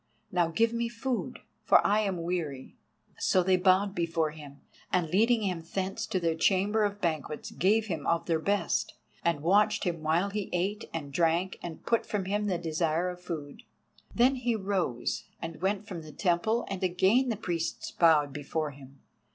Now 0.31 0.47
give 0.47 0.73
me 0.73 0.89
food, 0.89 1.37
for 1.63 1.85
I 1.85 1.99
am 1.99 2.23
weary." 2.23 2.75
So 3.19 3.43
they 3.43 3.55
bowed 3.55 3.93
before 3.93 4.31
him, 4.31 4.61
and 4.91 5.11
leading 5.11 5.43
him 5.43 5.61
thence 5.75 6.07
to 6.07 6.19
their 6.19 6.33
chamber 6.33 6.83
of 6.83 6.99
banquets 6.99 7.51
gave 7.51 7.85
him 7.85 8.07
of 8.07 8.25
their 8.25 8.39
best, 8.39 8.95
and 9.23 9.43
watched 9.43 9.83
him 9.83 10.01
while 10.01 10.31
he 10.31 10.49
ate 10.51 10.89
and 10.91 11.13
drank 11.13 11.59
and 11.61 11.85
put 11.85 12.07
from 12.07 12.25
him 12.25 12.47
the 12.47 12.57
desire 12.57 13.11
of 13.11 13.21
food. 13.21 13.61
Then 14.15 14.37
he 14.37 14.55
rose 14.55 15.25
and 15.39 15.61
went 15.61 15.87
from 15.87 16.01
the 16.01 16.11
temple, 16.11 16.65
and 16.67 16.83
again 16.83 17.29
the 17.29 17.35
priests 17.35 17.91
bowed 17.91 18.33
before 18.33 18.71
him. 18.71 19.01